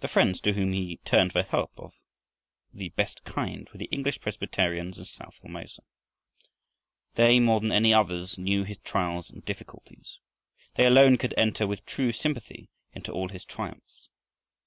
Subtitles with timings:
[0.00, 1.92] The friends to whom he turned for help of
[2.72, 5.82] the best kind were the English Presbyterians in south Formosa.
[7.16, 10.18] They, more than any others, knew his trials and difficulties.
[10.76, 14.08] They alone could enter with true sympathy into all his triumphs.